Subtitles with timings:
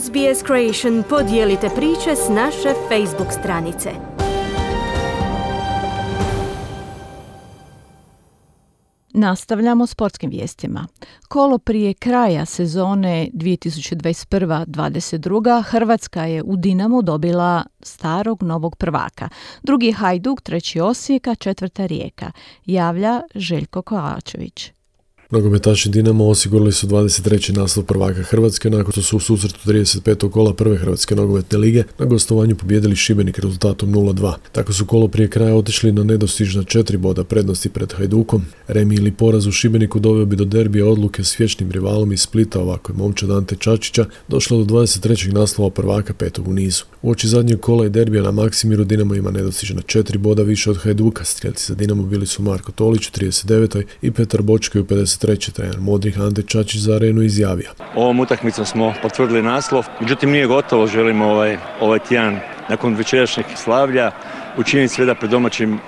[0.00, 3.90] SBS Creation podijelite priče s naše Facebook stranice.
[9.14, 10.86] Nastavljamo sportskim vijestima.
[11.28, 19.28] Kolo prije kraja sezone 2021-2022 Hrvatska je u Dinamu dobila starog novog prvaka.
[19.62, 22.32] Drugi Hajduk, treći Osijeka, četvrta Rijeka.
[22.66, 24.72] Javlja Željko Kovačević.
[25.32, 27.56] Nogometaši Dinamo osigurali su 23.
[27.56, 30.30] naslov prvaka Hrvatske nakon što su u susretu 35.
[30.30, 34.34] kola prve Hrvatske nogometne lige na gostovanju pobjedili Šibenik rezultatom 0-2.
[34.52, 38.42] Tako su kolo prije kraja otišli na nedostižna četiri boda prednosti pred Hajdukom.
[38.68, 42.60] Remi ili poraz u Šibeniku doveo bi do derbija odluke s vječnim rivalom iz Splita,
[42.60, 45.32] ovako je momčad Ante Čačića, došlo do 23.
[45.32, 46.84] naslova prvaka petog u nizu.
[47.02, 50.76] U oči zadnjeg kola i derbija na Maksimiru Dinamo ima nedostižna četiri boda više od
[50.76, 51.24] Hajduka.
[51.24, 53.82] Strijelci za Dinamo bili su Marko Tolić u 39.
[54.02, 54.84] i Petar Bočko u
[55.26, 55.52] 53.
[55.52, 57.70] trener Modrih Ante Čačić za arenu izjavio.
[57.94, 64.10] Ovom utakmicom smo potvrdili naslov, međutim nije gotovo, želimo ovaj, ovaj tjedan nakon večerašnjeg slavlja
[64.56, 65.78] učiniti sve da pred domaćim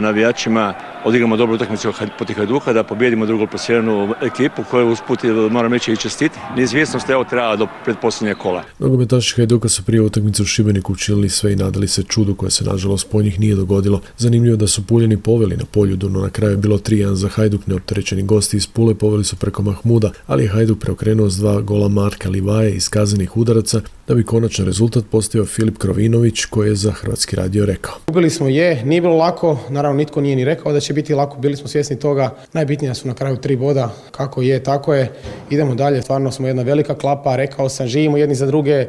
[0.00, 5.92] navijačima odigramo dobru utakmicu protiv Hajduka, da pobijedimo drugu plasiranu ekipu koju usput moram reći
[5.92, 6.38] i čestiti.
[6.56, 8.62] Neizvjesnost je ovo trebala do predposljednje kola.
[8.78, 12.64] Nogometaši Hajduka su prije utakmice u Šibeniku učinili sve i nadali se čudu koje se
[12.64, 14.00] nažalost po njih nije dogodilo.
[14.18, 17.66] Zanimljivo da su Puljani poveli na poljudu, no na kraju je bilo 3-1 za Hajduk,
[17.66, 21.88] neopterećeni gosti iz Pule poveli su preko Mahmuda, ali je Hajduk preokrenuo s dva gola
[21.88, 26.92] Marka Livaje iz kazanih udaraca, da bi konačan rezultat postao Filip Krovinović koji je za
[26.92, 27.94] Hrvatski radio rekao.
[28.08, 31.38] Ubili smo je, nije bilo lako, naravno nitko nije ni rekao da će biti lako,
[31.38, 32.30] bili smo svjesni toga.
[32.52, 35.12] Najbitnije su na kraju tri boda, kako je, tako je.
[35.50, 38.86] Idemo dalje, stvarno smo jedna velika klapa, rekao sam, živimo jedni za druge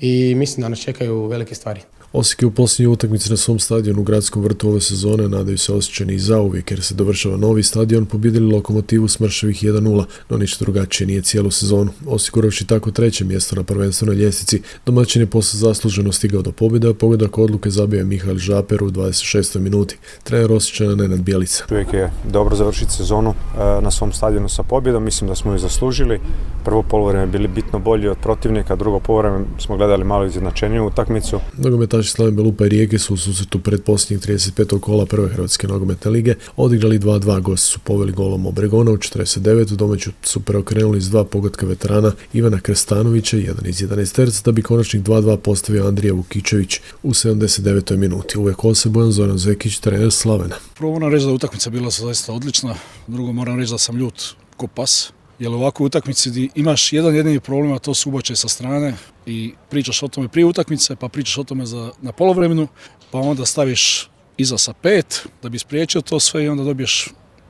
[0.00, 1.80] i mislim da nas čekaju velike stvari.
[2.16, 5.72] Osijek je u posljednjoj utakmici na svom stadionu u gradskom vrtu ove sezone, nadaju se
[5.72, 11.06] osjećani i zauvijek jer se dovršava novi stadion, pobjedili lokomotivu smrševih 1-0, no ništa drugačije
[11.06, 11.90] nije cijelu sezonu.
[12.06, 16.94] Osiguravši tako treće mjesto na prvenstvenoj ljestvici, domaćin je posle zasluženo stigao do pobjede, a
[16.94, 19.58] pogodak odluke zabio je Mihael Žaper u 26.
[19.58, 19.98] minuti.
[20.22, 21.64] Trener Osjećana Nenad Bjelica.
[21.70, 25.58] Uvijek je dobro završiti sezonu e, na svom stadionu sa pobjedom, mislim da smo ju
[25.58, 26.20] zaslužili.
[26.64, 31.40] Prvo polovreme bili bitno bolji od protivnika, drugo polovreme smo gledali malo izjednačeniju utakmicu.
[31.58, 34.80] Nogometaši Slaven Belupa i Rijeke su u susretu pred posljednjih 35.
[34.80, 37.40] kola prve Hrvatske nogometne lige odigrali 2-2.
[37.42, 39.76] Gosti su poveli golom Obregona u 49.
[39.76, 44.62] Domaću su preokrenuli s dva pogotka veterana Ivana Krestanovića, jedan iz 11 terca, da bi
[44.62, 47.96] konačnih 2-2 postavio Andrija Vukičević u 79.
[47.96, 48.38] minuti.
[48.38, 50.54] Uvijek Bojan Zoran Zekić, trener Slavena.
[50.76, 52.74] Prvo moram reći da utakmica bila zaista odlična,
[53.06, 57.40] drugo moram reći da sam ljut ko pas, jer u ovakvoj utakmici imaš jedan jedini
[57.40, 58.94] problem, a to su ubačaj sa strane
[59.26, 62.68] i pričaš o tome prije utakmice, pa pričaš o tome za, na polovremenu,
[63.10, 67.08] pa onda staviš iza sa pet da bi spriječio to sve i onda dobiješ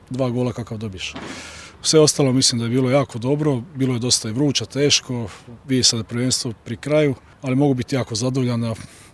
[0.09, 1.13] dva gola kakav dobiješ.
[1.81, 5.29] Sve ostalo mislim da je bilo jako dobro, bilo je dosta i vruća, teško,
[5.67, 8.73] vidi sada prvenstvo pri kraju, ali mogu biti jako zadovoljan,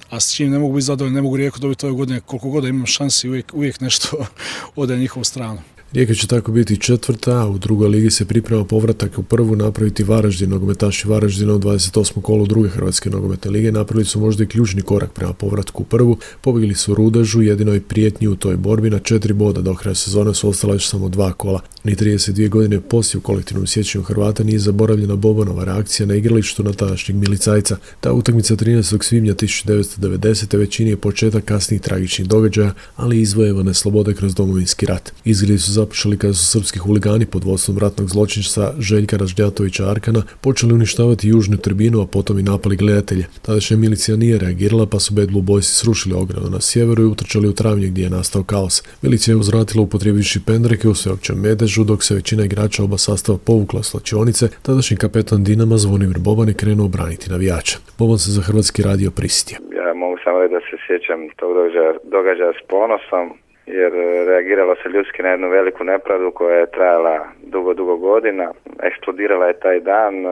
[0.10, 2.64] a s čim ne mogu biti zadovoljan, ne mogu rijeko dobiti ove godine, koliko god
[2.64, 4.26] imam šansi, uvijek, uvijek nešto
[4.76, 5.62] ode na njihovu stranu.
[5.94, 10.50] Rijeka će tako biti četvrta, u drugoj ligi se priprema povratak u prvu napraviti Varaždin.
[10.50, 12.22] Nogometaši Varaždina u 28.
[12.22, 16.18] kolu druge Hrvatske nogometne lige napravili su možda i ključni korak prema povratku u prvu.
[16.42, 19.62] Pobjegli su Rudažu, jedinoj prijetnji u toj borbi na četiri boda.
[19.62, 21.62] Do kraja sezone su ostala još samo dva kola.
[21.84, 26.74] Ni 32 godine poslije u kolektivnom sjećanju Hrvata nije zaboravljena Bobanova reakcija na igralištu na
[26.74, 27.78] tadašnjeg milicajca.
[28.00, 29.04] Ta utakmica 13.
[29.04, 30.58] svibnja 1990.
[30.58, 35.14] većini je početak kasnijih tragičnih događaja, ali izvojevane slobode kroz domovinski rat.
[35.26, 40.74] Izgrili su započeli kada su srpski huligani pod vodstvom ratnog zločinca Željka Raždjatovića Arkana počeli
[40.74, 43.26] uništavati južnu tribinu, a potom i napali gledatelje.
[43.42, 47.54] Tadašnja milicija nije reagirala pa su bedlu bojsi srušili ogradu na sjeveru i utrčali u
[47.54, 48.84] travnje gdje je nastao kaos.
[49.02, 51.42] Milicija je uzvratila upotrijebivši pendreke u sveopćem
[51.74, 56.60] medežu dok se većina igrača oba sastava povukla slačionice, tadašnji kapetan Dinama Zvonimir Boban je
[56.62, 57.78] krenuo braniti navijača.
[58.00, 59.58] Boban se za hrvatski radio prisjetio.
[59.80, 63.26] Ja mogu samo da se sjećam tog događaja, događaja s ponosom
[63.66, 68.52] jer e, reagiralo se ljudski na jednu veliku nepravdu koja je trajala dugo, dugo godina.
[68.84, 70.30] Eksplodirala je taj dan, e,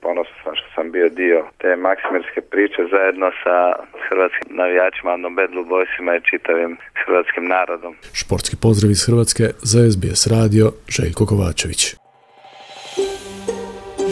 [0.00, 3.56] ponosan sam što sam bio dio te maksimirske priče zajedno sa
[4.08, 7.94] hrvatskim navijačima, Bedlu Bojsima i čitavim hrvatskim narodom.
[8.12, 10.66] Športski pozdrav iz Hrvatske za SBS radio
[10.96, 11.82] Željko Kovačević.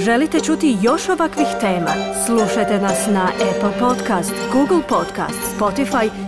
[0.07, 1.93] Želite čuti još ovakvih tema?
[2.27, 6.28] Slušajte nas na Apple Podcast, Google Podcast, Spotify